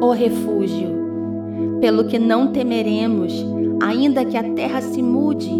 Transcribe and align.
Senhor 0.00 0.16
refúgio, 0.16 0.88
pelo 1.78 2.04
que 2.04 2.18
não 2.18 2.48
temeremos, 2.48 3.44
ainda 3.82 4.24
que 4.24 4.34
a 4.34 4.42
terra 4.42 4.80
se 4.80 5.02
mude 5.02 5.50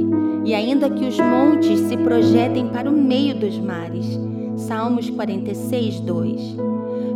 e 0.46 0.54
ainda 0.54 0.88
que 0.88 1.04
os 1.04 1.18
montes 1.18 1.78
se 1.80 1.96
projetem 1.98 2.68
para 2.68 2.88
o 2.88 2.92
meio 2.92 3.34
dos 3.34 3.58
mares. 3.58 4.18
Salmos 4.56 5.10
46, 5.10 6.00
2. 6.00 6.56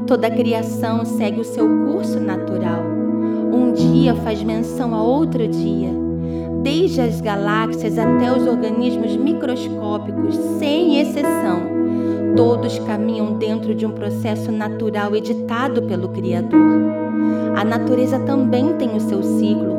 Toda 0.06 0.26
a 0.26 0.30
criação 0.30 1.06
segue 1.06 1.40
o 1.40 1.44
seu 1.44 1.66
curso 1.86 2.20
natural. 2.20 2.82
Um 3.52 3.72
dia 3.72 4.14
faz 4.16 4.42
menção 4.42 4.94
a 4.94 5.02
outro 5.02 5.48
dia. 5.48 5.90
Desde 6.64 7.02
as 7.02 7.20
galáxias 7.20 7.98
até 7.98 8.32
os 8.32 8.46
organismos 8.46 9.14
microscópicos, 9.14 10.34
sem 10.58 10.98
exceção, 10.98 11.60
todos 12.34 12.78
caminham 12.78 13.34
dentro 13.36 13.74
de 13.74 13.84
um 13.84 13.90
processo 13.90 14.50
natural 14.50 15.14
editado 15.14 15.82
pelo 15.82 16.08
Criador. 16.08 16.80
A 17.54 17.62
natureza 17.66 18.18
também 18.20 18.72
tem 18.78 18.96
o 18.96 19.00
seu 19.00 19.22
ciclo, 19.22 19.76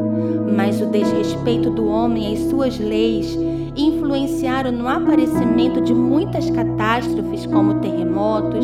mas 0.55 0.79
o 0.79 0.85
desrespeito 0.85 1.71
do 1.71 1.87
homem 1.87 2.31
às 2.31 2.51
suas 2.51 2.77
leis 2.77 3.35
influenciaram 3.75 4.71
no 4.71 4.87
aparecimento 4.87 5.81
de 5.81 5.91
muitas 5.91 6.51
catástrofes, 6.51 7.47
como 7.47 7.79
terremotos, 7.79 8.63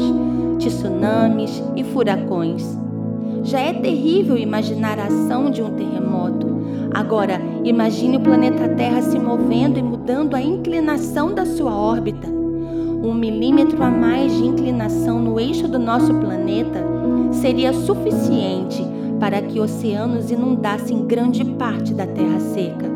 tsunamis 0.59 1.59
e 1.75 1.83
furacões. 1.85 2.77
Já 3.41 3.61
é 3.61 3.73
terrível 3.73 4.37
imaginar 4.37 4.99
a 4.99 5.05
ação 5.05 5.49
de 5.49 5.63
um 5.63 5.71
terremoto. 5.71 6.50
Agora, 6.93 7.41
imagine 7.63 8.17
o 8.17 8.21
planeta 8.21 8.67
Terra 8.67 9.01
se 9.01 9.17
movendo 9.17 9.79
e 9.79 9.83
mudando 9.83 10.35
a 10.35 10.41
inclinação 10.41 11.33
da 11.33 11.45
sua 11.45 11.73
órbita. 11.73 12.27
Um 12.27 13.13
milímetro 13.13 13.81
a 13.81 13.89
mais 13.89 14.33
de 14.33 14.45
inclinação 14.45 15.19
no 15.19 15.39
eixo 15.39 15.67
do 15.67 15.79
nosso 15.79 16.13
planeta 16.13 16.83
seria 17.31 17.71
suficiente 17.71 18.85
para 19.19 19.41
que 19.41 19.59
oceanos 19.59 20.31
inundassem 20.31 21.05
grande 21.05 21.45
parte 21.45 21.93
da 21.93 22.05
terra 22.05 22.39
seca. 22.39 22.91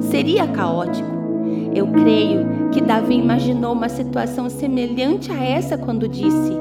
Seria 0.00 0.46
caótico. 0.46 1.10
Eu 1.74 1.88
creio 1.88 2.46
que 2.70 2.80
Davi 2.80 3.16
imaginou 3.16 3.72
uma 3.72 3.88
situação 3.88 4.48
semelhante 4.48 5.32
a 5.32 5.42
essa 5.42 5.76
quando 5.76 6.06
disse: 6.06 6.52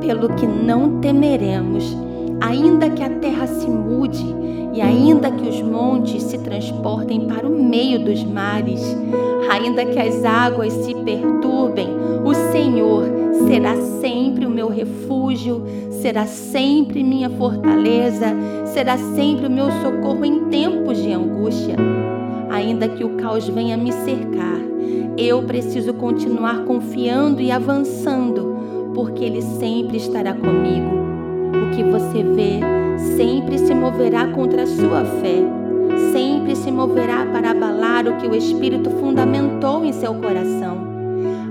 Pelo 0.00 0.34
que 0.34 0.46
não 0.46 1.00
temeremos, 1.00 1.96
ainda 2.40 2.90
que 2.90 3.02
a 3.02 3.10
terra 3.10 3.46
se 3.46 3.68
mude 3.68 4.41
e 4.72 4.80
ainda 4.80 5.30
que 5.30 5.48
os 5.48 5.60
montes 5.60 6.22
se 6.22 6.38
transportem 6.38 7.26
para 7.26 7.46
o 7.46 7.62
meio 7.62 8.04
dos 8.04 8.24
mares, 8.24 8.80
ainda 9.50 9.84
que 9.84 9.98
as 9.98 10.24
águas 10.24 10.72
se 10.72 10.94
perturbem, 10.94 11.88
o 12.24 12.34
Senhor 12.52 13.04
será 13.46 13.76
sempre 14.00 14.46
o 14.46 14.50
meu 14.50 14.68
refúgio, 14.68 15.62
será 16.00 16.26
sempre 16.26 17.02
minha 17.02 17.28
fortaleza, 17.28 18.26
será 18.66 18.96
sempre 18.96 19.46
o 19.46 19.50
meu 19.50 19.70
socorro 19.70 20.24
em 20.24 20.46
tempos 20.46 21.02
de 21.02 21.12
angústia. 21.12 21.76
Ainda 22.50 22.88
que 22.88 23.04
o 23.04 23.16
caos 23.16 23.48
venha 23.48 23.76
me 23.76 23.92
cercar, 23.92 24.60
eu 25.16 25.42
preciso 25.42 25.92
continuar 25.94 26.64
confiando 26.64 27.40
e 27.40 27.50
avançando, 27.50 28.92
porque 28.94 29.24
Ele 29.24 29.42
sempre 29.42 29.98
estará 29.98 30.32
comigo. 30.32 31.11
Que 31.74 31.82
você 31.82 32.22
vê 32.22 32.60
sempre 33.16 33.58
se 33.58 33.74
moverá 33.74 34.26
contra 34.28 34.62
a 34.62 34.66
sua 34.66 35.04
fé, 35.04 35.42
sempre 36.12 36.54
se 36.54 36.70
moverá 36.70 37.26
para 37.26 37.50
abalar 37.50 38.06
o 38.06 38.16
que 38.18 38.26
o 38.26 38.34
Espírito 38.34 38.90
fundamentou 38.90 39.84
em 39.84 39.92
seu 39.92 40.14
coração. 40.14 40.78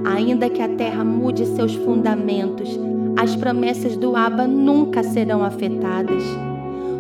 Ainda 0.05 0.49
que 0.49 0.61
a 0.61 0.69
terra 0.69 1.03
mude 1.03 1.45
seus 1.45 1.75
fundamentos, 1.75 2.80
as 3.17 3.36
promessas 3.36 3.97
do 3.97 4.16
Abba 4.16 4.47
nunca 4.47 5.03
serão 5.03 5.44
afetadas. 5.44 6.23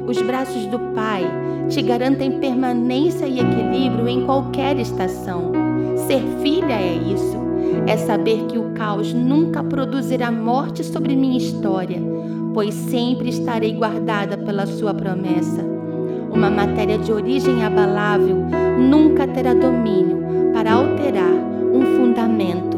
Os 0.07 0.21
braços 0.21 0.65
do 0.67 0.79
Pai 0.93 1.23
te 1.69 1.81
garantem 1.81 2.39
permanência 2.39 3.25
e 3.25 3.39
equilíbrio 3.39 4.07
em 4.07 4.25
qualquer 4.25 4.77
estação. 4.77 5.51
Ser 5.95 6.21
filha 6.41 6.73
é 6.73 6.95
isso. 6.95 7.39
É 7.87 7.95
saber 7.97 8.45
que 8.47 8.57
o 8.57 8.71
caos 8.71 9.13
nunca 9.13 9.63
produzirá 9.63 10.31
morte 10.31 10.83
sobre 10.83 11.15
minha 11.15 11.37
história, 11.37 12.01
pois 12.53 12.73
sempre 12.73 13.29
estarei 13.29 13.73
guardada 13.73 14.37
pela 14.37 14.65
sua 14.65 14.93
promessa. 14.93 15.63
Uma 16.31 16.49
matéria 16.49 16.97
de 16.97 17.11
origem 17.11 17.63
abalável 17.63 18.37
nunca 18.79 19.27
terá 19.27 19.53
domínio 19.53 20.51
para 20.53 20.73
alterar 20.73 21.33
um 21.73 21.97
fundamento 21.97 22.70